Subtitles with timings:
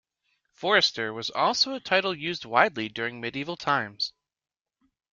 [0.53, 4.13] Forester was also a title used widely during Medieval times.